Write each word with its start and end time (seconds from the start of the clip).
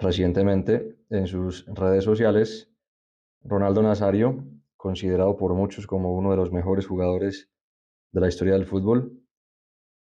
recientemente 0.00 0.96
en 1.10 1.26
sus 1.26 1.66
redes 1.66 2.04
sociales, 2.04 2.72
Ronaldo 3.42 3.82
Nazario, 3.82 4.44
considerado 4.76 5.36
por 5.36 5.54
muchos 5.54 5.86
como 5.86 6.16
uno 6.16 6.30
de 6.30 6.38
los 6.38 6.50
mejores 6.50 6.86
jugadores 6.86 7.50
de 8.12 8.20
la 8.20 8.28
historia 8.28 8.54
del 8.54 8.66
fútbol, 8.66 9.22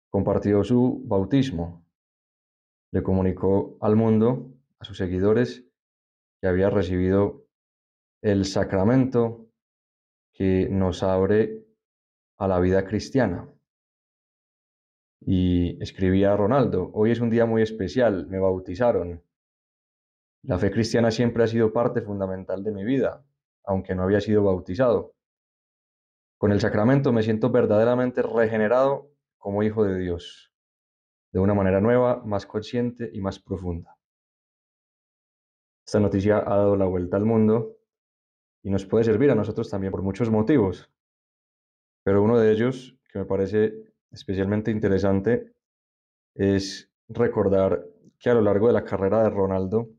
compartió 0.09 0.63
su 0.63 1.03
bautismo. 1.05 1.85
Le 2.91 3.03
comunicó 3.03 3.77
al 3.81 3.95
mundo, 3.95 4.53
a 4.79 4.85
sus 4.85 4.97
seguidores, 4.97 5.65
que 6.39 6.47
había 6.47 6.69
recibido 6.69 7.45
el 8.21 8.45
sacramento 8.45 9.49
que 10.33 10.69
nos 10.69 11.03
abre 11.03 11.65
a 12.37 12.47
la 12.47 12.59
vida 12.59 12.85
cristiana. 12.85 13.49
Y 15.25 15.81
escribía 15.81 16.35
Ronaldo, 16.35 16.91
hoy 16.93 17.11
es 17.11 17.19
un 17.19 17.29
día 17.29 17.45
muy 17.45 17.61
especial, 17.61 18.27
me 18.27 18.39
bautizaron. 18.39 19.23
La 20.43 20.57
fe 20.57 20.71
cristiana 20.71 21.09
siempre 21.09 21.43
ha 21.43 21.47
sido 21.47 21.71
parte 21.71 22.01
fundamental 22.01 22.63
de 22.63 22.71
mi 22.73 22.83
vida, 22.83 23.25
aunque 23.63 23.95
no 23.95 24.03
había 24.03 24.19
sido 24.19 24.43
bautizado. 24.43 25.15
Con 26.37 26.51
el 26.51 26.59
sacramento 26.59 27.13
me 27.13 27.23
siento 27.23 27.49
verdaderamente 27.49 28.21
regenerado 28.21 29.09
como 29.37 29.63
hijo 29.63 29.85
de 29.85 29.97
Dios, 29.97 30.53
de 31.31 31.39
una 31.39 31.53
manera 31.53 31.79
nueva, 31.79 32.21
más 32.25 32.45
consciente 32.45 33.09
y 33.13 33.21
más 33.21 33.39
profunda. 33.39 33.97
Esta 35.85 36.01
noticia 36.01 36.39
ha 36.39 36.57
dado 36.57 36.75
la 36.75 36.85
vuelta 36.85 37.15
al 37.15 37.25
mundo 37.25 37.77
y 38.63 38.69
nos 38.69 38.85
puede 38.85 39.05
servir 39.05 39.31
a 39.31 39.35
nosotros 39.35 39.69
también 39.69 39.91
por 39.91 40.01
muchos 40.01 40.29
motivos. 40.29 40.91
Pero 42.03 42.21
uno 42.21 42.37
de 42.37 42.51
ellos, 42.51 42.97
que 43.09 43.19
me 43.19 43.25
parece 43.25 43.93
especialmente 44.11 44.71
interesante, 44.71 45.53
es 46.35 46.91
recordar 47.07 47.85
que 48.19 48.29
a 48.29 48.33
lo 48.33 48.41
largo 48.41 48.67
de 48.67 48.73
la 48.73 48.83
carrera 48.83 49.23
de 49.23 49.29
Ronaldo, 49.29 49.89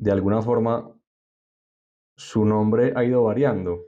de 0.00 0.10
alguna 0.10 0.40
forma, 0.40 0.98
su 2.16 2.46
nombre 2.46 2.94
ha 2.96 3.04
ido 3.04 3.22
variando. 3.22 3.84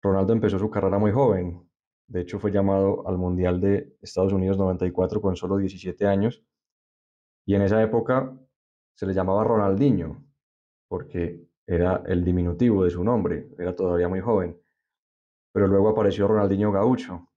Ronaldo 0.00 0.32
empezó 0.32 0.56
su 0.56 0.70
carrera 0.70 0.98
muy 0.98 1.10
joven, 1.10 1.68
de 2.06 2.20
hecho 2.20 2.38
fue 2.38 2.52
llamado 2.52 3.06
al 3.08 3.18
Mundial 3.18 3.60
de 3.60 3.96
Estados 4.00 4.32
Unidos 4.32 4.56
94 4.56 5.20
con 5.20 5.34
solo 5.34 5.56
17 5.56 6.06
años, 6.06 6.44
y 7.44 7.56
en 7.56 7.62
esa 7.62 7.82
época 7.82 8.38
se 8.96 9.06
le 9.06 9.14
llamaba 9.14 9.42
Ronaldinho, 9.42 10.24
porque 10.88 11.44
era 11.66 12.04
el 12.06 12.24
diminutivo 12.24 12.84
de 12.84 12.90
su 12.90 13.02
nombre, 13.02 13.48
era 13.58 13.74
todavía 13.74 14.08
muy 14.08 14.20
joven. 14.20 14.60
Pero 15.52 15.66
luego 15.66 15.88
apareció 15.88 16.28
Ronaldinho 16.28 16.70
Gaucho. 16.70 17.28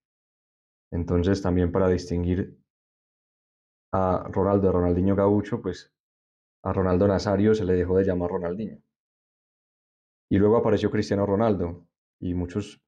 Entonces 0.91 1.41
también 1.41 1.71
para 1.71 1.88
distinguir 1.88 2.61
a 3.94 4.27
Ronaldo 4.29 4.67
de 4.67 4.73
Ronaldinho 4.73 5.16
Gaucho, 5.16 5.59
pues 5.61 5.91
a 6.63 6.73
Ronaldo 6.73 7.07
Nazario 7.07 7.53
se 7.55 7.65
le 7.65 7.73
dejó 7.73 7.97
de 7.97 8.05
llamar 8.05 8.31
Ronaldinho. 8.31 8.81
Y 10.29 10.37
luego 10.37 10.57
apareció 10.57 10.89
Cristiano 10.89 11.25
Ronaldo 11.25 11.87
y 12.19 12.33
muchos 12.33 12.81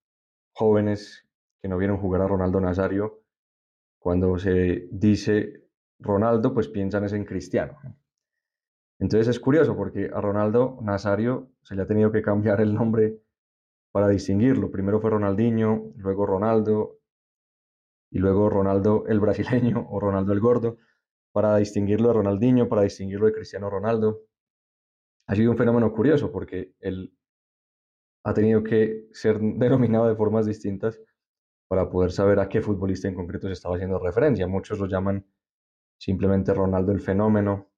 jóvenes 0.54 1.28
que 1.62 1.68
no 1.68 1.78
vieron 1.78 1.98
jugar 1.98 2.22
a 2.22 2.28
Ronaldo 2.28 2.60
Nazario, 2.60 3.24
cuando 3.98 4.38
se 4.38 4.90
dice 4.92 5.64
Ronaldo, 6.00 6.54
pues 6.54 6.68
piensan 6.68 7.06
es 7.06 7.14
en 7.14 7.24
Cristiano. 7.24 7.78
Entonces 9.00 9.30
es 9.30 9.40
curioso 9.40 9.76
porque 9.76 10.10
a 10.14 10.22
Ronaldo 10.22 10.78
Nazario 10.82 11.52
se 11.62 11.76
le 11.76 11.84
ha 11.84 11.88
tenido 11.88 12.12
que 12.12 12.22
cambiar 12.22 12.62
el 12.62 12.74
nombre 12.74 13.22
para 13.92 14.10
distinguirlo. 14.10 14.72
Primero 14.72 15.00
fue 15.00 15.12
Ronaldinho, 15.12 15.94
luego 15.96 16.26
Ronaldo 16.26 17.00
y 18.12 18.20
luego 18.20 18.50
Ronaldo 18.50 19.06
el 19.08 19.20
brasileño 19.20 19.88
o 19.90 20.00
Ronaldo 20.00 20.34
el 20.34 20.40
gordo 20.40 20.78
para 21.34 21.58
distinguirlo 21.58 22.08
de 22.08 22.14
Ronaldinho, 22.14 22.70
para 22.70 22.84
distinguirlo 22.84 23.26
de 23.26 23.34
Cristiano 23.34 23.70
Ronaldo. 23.70 24.22
Ha 25.28 25.36
sido 25.36 25.52
un 25.52 25.58
fenómeno 25.58 25.92
curioso 25.92 26.32
porque 26.32 26.76
él 26.80 27.14
ha 28.24 28.34
tenido 28.34 28.64
que 28.64 29.10
ser 29.12 29.40
denominado 29.42 30.08
de 30.08 30.16
formas 30.16 30.46
distintas 30.46 31.02
para 31.68 31.90
poder 31.90 32.12
saber 32.12 32.40
a 32.40 32.48
qué 32.48 32.62
futbolista 32.62 33.10
en 33.10 33.16
concreto 33.16 33.48
se 33.48 33.54
estaba 33.54 33.76
haciendo 33.76 34.00
referencia. 34.00 34.48
Muchos 34.48 34.80
lo 34.80 34.86
llaman 34.86 35.26
simplemente 35.98 36.54
Ronaldo 36.54 36.92
el 36.94 37.02
fenómeno, 37.02 37.74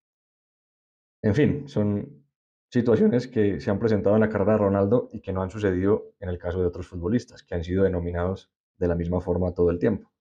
en 1.26 1.34
fin, 1.34 1.68
son 1.68 2.24
situaciones 2.70 3.28
que 3.28 3.60
se 3.60 3.72
han 3.72 3.80
presentado 3.80 4.16
en 4.16 4.22
la 4.22 4.30
carrera 4.30 4.54
de 4.54 4.60
Ronaldo 4.60 5.10
y 5.12 5.22
que 5.22 5.34
no 5.34 5.42
han 5.42 5.50
sucedido 5.50 6.14
en 6.20 6.30
el 6.30 6.38
caso 6.38 6.60
de 6.60 6.68
otros 6.68 6.88
futbolistas, 6.88 7.42
que 7.42 7.56
han 7.56 7.64
sido 7.64 7.84
denominados 7.84 8.52
de 8.78 8.88
la 8.88 8.94
misma 8.96 9.22
forma 9.22 9.52
todo 9.56 9.72
el 9.72 9.80
tiempo. 9.80 10.12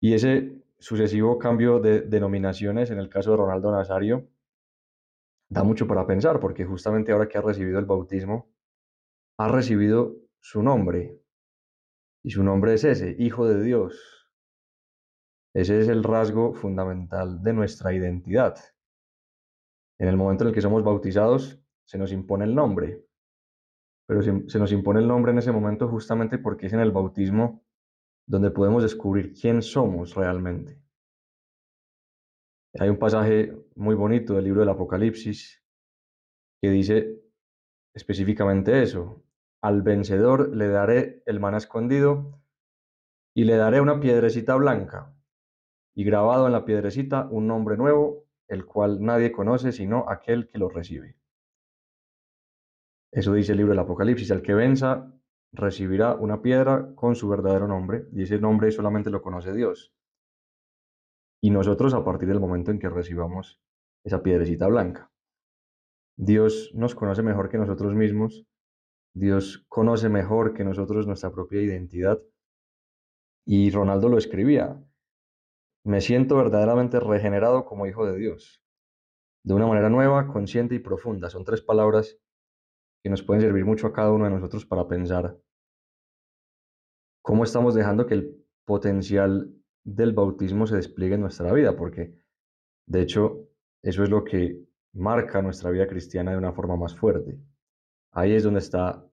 Y 0.00 0.14
ese 0.14 0.62
sucesivo 0.78 1.38
cambio 1.38 1.80
de 1.80 2.02
denominaciones 2.02 2.90
en 2.90 2.98
el 2.98 3.08
caso 3.08 3.30
de 3.30 3.36
Ronaldo 3.38 3.72
Nazario 3.72 4.28
da 5.48 5.62
mucho 5.62 5.86
para 5.86 6.06
pensar, 6.06 6.40
porque 6.40 6.64
justamente 6.64 7.12
ahora 7.12 7.28
que 7.28 7.38
ha 7.38 7.42
recibido 7.42 7.78
el 7.78 7.84
bautismo, 7.84 8.50
ha 9.38 9.48
recibido 9.48 10.16
su 10.40 10.62
nombre. 10.62 11.20
Y 12.24 12.30
su 12.30 12.42
nombre 12.42 12.74
es 12.74 12.84
ese, 12.84 13.14
Hijo 13.18 13.46
de 13.46 13.62
Dios. 13.62 14.26
Ese 15.54 15.80
es 15.80 15.88
el 15.88 16.02
rasgo 16.02 16.52
fundamental 16.54 17.42
de 17.42 17.52
nuestra 17.52 17.92
identidad. 17.92 18.56
En 19.98 20.08
el 20.08 20.16
momento 20.16 20.44
en 20.44 20.48
el 20.48 20.54
que 20.54 20.60
somos 20.60 20.84
bautizados, 20.84 21.62
se 21.86 21.98
nos 21.98 22.12
impone 22.12 22.44
el 22.44 22.54
nombre. 22.54 23.04
Pero 24.06 24.22
se, 24.22 24.58
nos 24.58 24.72
impone 24.72 25.00
el 25.00 25.08
nombre 25.08 25.32
en 25.32 25.38
ese 25.38 25.52
momento 25.52 25.88
justamente 25.88 26.38
porque 26.38 26.66
es 26.66 26.72
en 26.72 26.80
el 26.80 26.92
bautismo 26.92 27.64
donde 28.26 28.50
podemos 28.50 28.82
descubrir 28.82 29.32
quién 29.32 29.62
somos 29.62 30.14
realmente. 30.14 30.80
Hay 32.78 32.88
un 32.88 32.98
pasaje 32.98 33.56
muy 33.74 33.94
bonito 33.94 34.34
del 34.34 34.44
libro 34.44 34.60
del 34.60 34.68
Apocalipsis 34.68 35.64
que 36.60 36.70
dice 36.70 37.22
específicamente 37.94 38.82
eso. 38.82 39.22
Al 39.62 39.82
vencedor 39.82 40.54
le 40.54 40.68
daré 40.68 41.22
el 41.26 41.40
maná 41.40 41.56
escondido 41.56 42.42
y 43.34 43.44
le 43.44 43.56
daré 43.56 43.80
una 43.80 44.00
piedrecita 44.00 44.54
blanca 44.56 45.14
y 45.94 46.04
grabado 46.04 46.46
en 46.46 46.52
la 46.52 46.64
piedrecita 46.64 47.26
un 47.30 47.46
nombre 47.46 47.76
nuevo 47.76 48.26
el 48.48 48.66
cual 48.66 49.02
nadie 49.02 49.32
conoce 49.32 49.72
sino 49.72 50.08
aquel 50.08 50.48
que 50.48 50.58
lo 50.58 50.68
recibe. 50.68 51.16
Eso 53.10 53.32
dice 53.32 53.52
el 53.52 53.58
libro 53.58 53.72
del 53.72 53.80
Apocalipsis. 53.80 54.30
El 54.30 54.42
que 54.42 54.54
venza 54.54 55.10
recibirá 55.52 56.14
una 56.14 56.42
piedra 56.42 56.94
con 56.94 57.14
su 57.14 57.28
verdadero 57.28 57.66
nombre, 57.66 58.06
y 58.12 58.22
ese 58.22 58.38
nombre 58.38 58.70
solamente 58.70 59.10
lo 59.10 59.22
conoce 59.22 59.52
Dios. 59.54 59.94
Y 61.40 61.50
nosotros 61.50 61.94
a 61.94 62.04
partir 62.04 62.28
del 62.28 62.40
momento 62.40 62.70
en 62.70 62.78
que 62.78 62.88
recibamos 62.88 63.60
esa 64.04 64.22
piedrecita 64.22 64.66
blanca. 64.68 65.10
Dios 66.16 66.70
nos 66.74 66.94
conoce 66.94 67.22
mejor 67.22 67.48
que 67.48 67.58
nosotros 67.58 67.94
mismos, 67.94 68.46
Dios 69.14 69.64
conoce 69.68 70.08
mejor 70.08 70.54
que 70.54 70.64
nosotros 70.64 71.06
nuestra 71.06 71.30
propia 71.30 71.62
identidad. 71.62 72.20
Y 73.46 73.70
Ronaldo 73.70 74.08
lo 74.08 74.18
escribía, 74.18 74.82
me 75.84 76.00
siento 76.00 76.36
verdaderamente 76.36 76.98
regenerado 76.98 77.64
como 77.64 77.86
hijo 77.86 78.06
de 78.06 78.18
Dios, 78.18 78.60
de 79.44 79.54
una 79.54 79.68
manera 79.68 79.88
nueva, 79.88 80.26
consciente 80.26 80.74
y 80.74 80.80
profunda. 80.80 81.30
Son 81.30 81.44
tres 81.44 81.62
palabras 81.62 82.18
que 83.06 83.10
nos 83.10 83.22
pueden 83.22 83.40
servir 83.40 83.64
mucho 83.64 83.86
a 83.86 83.92
cada 83.92 84.10
uno 84.10 84.24
de 84.24 84.32
nosotros 84.32 84.66
para 84.66 84.88
pensar 84.88 85.38
cómo 87.22 87.44
estamos 87.44 87.76
dejando 87.76 88.04
que 88.04 88.14
el 88.14 88.44
potencial 88.64 89.54
del 89.84 90.12
bautismo 90.12 90.66
se 90.66 90.74
despliegue 90.74 91.14
en 91.14 91.20
nuestra 91.20 91.52
vida, 91.52 91.76
porque 91.76 92.16
de 92.88 93.02
hecho 93.02 93.48
eso 93.84 94.02
es 94.02 94.10
lo 94.10 94.24
que 94.24 94.60
marca 94.92 95.40
nuestra 95.40 95.70
vida 95.70 95.86
cristiana 95.86 96.32
de 96.32 96.38
una 96.38 96.52
forma 96.52 96.74
más 96.74 96.96
fuerte. 96.96 97.38
Ahí 98.10 98.32
es 98.32 98.42
donde 98.42 98.58
está 98.58 99.08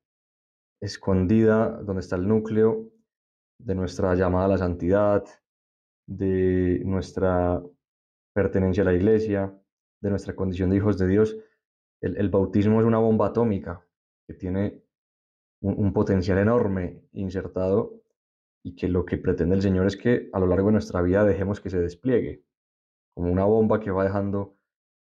escondida, 0.81 1.69
donde 1.83 1.99
está 1.99 2.15
el 2.15 2.27
núcleo 2.27 2.89
de 3.59 3.75
nuestra 3.75 4.15
llamada 4.15 4.45
a 4.45 4.47
la 4.47 4.57
santidad, 4.57 5.23
de 6.07 6.81
nuestra 6.83 7.61
pertenencia 8.33 8.81
a 8.81 8.87
la 8.87 8.95
iglesia, 8.95 9.55
de 10.01 10.09
nuestra 10.09 10.35
condición 10.35 10.71
de 10.71 10.77
hijos 10.77 10.97
de 10.97 11.05
Dios. 11.05 11.37
El, 12.03 12.29
bautismo 12.29 12.81
es 12.81 12.85
una 12.85 12.97
bomba 12.97 13.27
atómica 13.27 13.81
que 14.27 14.33
tiene 14.33 14.83
un, 15.61 15.93
potencial 15.93 16.37
enorme 16.37 17.01
insertado 17.13 18.01
y 18.61 18.75
que 18.75 18.89
lo 18.89 19.05
que 19.05 19.17
pretende 19.17 19.55
el 19.55 19.61
Señor 19.61 19.87
es 19.87 19.95
que 19.95 20.29
a 20.33 20.39
lo 20.39 20.47
largo 20.47 20.67
de 20.67 20.73
nuestra 20.73 21.01
vida 21.01 21.23
dejemos 21.23 21.61
que 21.61 21.69
se 21.69 21.79
despliegue, 21.79 22.43
como 23.13 23.31
una 23.31 23.45
bomba 23.45 23.79
que 23.79 23.89
va 23.89 24.03
dejando 24.03 24.57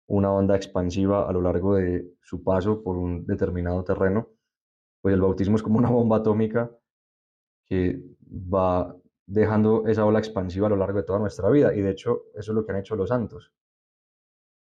una 0.07 0.31
onda 0.31 0.56
expansiva 0.56 1.28
a 1.28 1.34
lo 1.34 1.42
largo 1.42 1.75
de 1.75 2.13
su 2.22 2.44
paso 2.44 2.84
por 2.84 2.98
un 2.98 3.25
determinado 3.25 3.84
terreno, 3.84 4.30
pues 5.01 5.16
el 5.16 5.22
bautismo 5.22 5.56
es 5.56 5.63
como 5.63 5.80
una 5.80 5.90
bomba 5.90 6.18
atómica 6.18 6.69
que 7.66 8.04
va 8.31 8.95
dejando 9.25 9.88
esa 9.88 10.06
ola 10.06 10.19
expansiva 10.19 10.68
a 10.68 10.69
lo 10.69 10.75
largo 10.75 11.00
de 11.00 11.06
toda 11.06 11.18
nuestra 11.18 11.50
vida. 11.50 11.74
Y 11.74 11.81
de 11.81 11.90
hecho, 11.90 12.25
eso 12.36 12.51
es 12.51 12.56
lo 12.56 12.63
que 12.63 12.72
han 12.72 12.80
hecho 12.80 12.95
los 12.95 13.10
santos. 13.10 13.51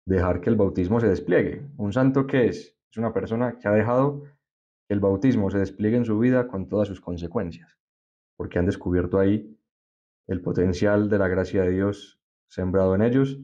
Dejar 0.07 0.41
que 0.41 0.51
el 0.51 0.57
bautismo 0.57 1.01
se 1.01 1.09
despliegue. 1.09 1.63
¿Un 1.77 1.93
santo 1.93 2.27
qué 2.27 2.47
es? 2.47 2.77
Es 2.91 2.97
una 2.97 3.13
persona 3.13 3.59
que 3.59 3.69
ha 3.69 3.73
dejado 3.73 4.23
que 4.89 4.95
el 4.95 5.01
bautismo 5.01 5.51
se 5.51 5.59
despliegue 5.59 5.97
en 5.97 6.05
su 6.05 6.19
vida 6.19 6.49
con 6.49 6.69
todas 6.69 6.89
sus 6.89 7.01
consecuencias. 7.01 7.79
Porque 8.37 8.59
han 8.59 8.67
descubierto 8.67 9.19
ahí 9.19 9.57
el 10.27 10.41
potencial 10.41 11.09
de 11.09 11.19
la 11.19 11.29
gracia 11.29 11.63
de 11.63 11.71
Dios 11.71 12.21
sembrado 12.49 12.95
en 12.95 13.03
ellos 13.03 13.39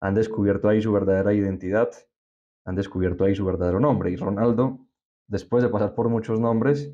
han 0.00 0.14
descubierto 0.14 0.68
ahí 0.68 0.80
su 0.80 0.92
verdadera 0.92 1.32
identidad, 1.32 1.90
han 2.64 2.76
descubierto 2.76 3.24
ahí 3.24 3.34
su 3.34 3.44
verdadero 3.44 3.80
nombre. 3.80 4.10
Y 4.10 4.16
Ronaldo, 4.16 4.78
después 5.26 5.62
de 5.62 5.70
pasar 5.70 5.94
por 5.94 6.08
muchos 6.08 6.38
nombres, 6.38 6.92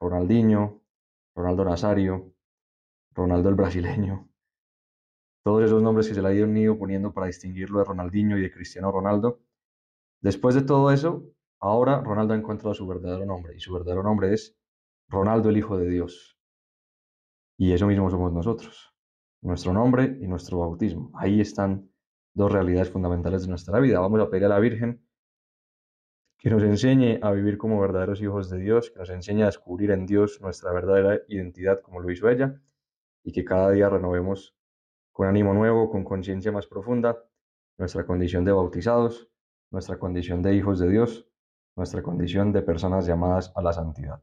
Ronaldinho, 0.00 0.82
Ronaldo 1.34 1.64
Nazario, 1.64 2.34
Ronaldo 3.12 3.48
el 3.48 3.54
brasileño, 3.54 4.28
todos 5.44 5.62
esos 5.62 5.82
nombres 5.82 6.08
que 6.08 6.14
se 6.14 6.22
le 6.22 6.28
ha 6.28 6.32
ido 6.32 6.78
poniendo 6.78 7.12
para 7.12 7.26
distinguirlo 7.26 7.78
de 7.78 7.84
Ronaldinho 7.84 8.38
y 8.38 8.40
de 8.40 8.50
Cristiano 8.50 8.90
Ronaldo. 8.90 9.42
Después 10.22 10.54
de 10.54 10.62
todo 10.62 10.90
eso, 10.90 11.22
ahora 11.60 12.00
Ronaldo 12.00 12.32
ha 12.32 12.36
encontrado 12.36 12.72
su 12.72 12.86
verdadero 12.86 13.26
nombre 13.26 13.54
y 13.54 13.60
su 13.60 13.72
verdadero 13.74 14.02
nombre 14.02 14.32
es 14.32 14.56
Ronaldo 15.06 15.50
el 15.50 15.58
Hijo 15.58 15.76
de 15.76 15.90
Dios. 15.90 16.38
Y 17.58 17.72
eso 17.72 17.86
mismo 17.86 18.10
somos 18.10 18.32
nosotros, 18.32 18.94
nuestro 19.42 19.74
nombre 19.74 20.16
y 20.18 20.26
nuestro 20.26 20.60
bautismo. 20.60 21.12
Ahí 21.14 21.42
están 21.42 21.90
dos 22.32 22.50
realidades 22.50 22.90
fundamentales 22.90 23.42
de 23.42 23.48
nuestra 23.48 23.78
vida. 23.80 24.00
Vamos 24.00 24.20
a 24.20 24.30
pedir 24.30 24.46
a 24.46 24.48
la 24.48 24.58
Virgen 24.58 25.06
que 26.38 26.48
nos 26.48 26.62
enseñe 26.62 27.20
a 27.22 27.30
vivir 27.32 27.58
como 27.58 27.80
verdaderos 27.80 28.20
hijos 28.22 28.48
de 28.48 28.58
Dios, 28.58 28.90
que 28.90 28.98
nos 28.98 29.10
enseñe 29.10 29.42
a 29.42 29.46
descubrir 29.46 29.90
en 29.90 30.06
Dios 30.06 30.40
nuestra 30.40 30.72
verdadera 30.72 31.20
identidad 31.28 31.82
como 31.82 32.00
lo 32.00 32.10
hizo 32.10 32.30
ella 32.30 32.60
y 33.22 33.32
que 33.32 33.44
cada 33.44 33.70
día 33.70 33.90
renovemos 33.90 34.56
con 35.14 35.28
ánimo 35.28 35.54
nuevo, 35.54 35.90
con 35.90 36.02
conciencia 36.04 36.50
más 36.50 36.66
profunda, 36.66 37.16
nuestra 37.78 38.04
condición 38.04 38.44
de 38.44 38.50
bautizados, 38.50 39.30
nuestra 39.70 39.96
condición 39.96 40.42
de 40.42 40.56
hijos 40.56 40.80
de 40.80 40.90
Dios, 40.90 41.28
nuestra 41.76 42.02
condición 42.02 42.52
de 42.52 42.62
personas 42.62 43.06
llamadas 43.06 43.52
a 43.54 43.62
la 43.62 43.72
santidad. 43.72 44.20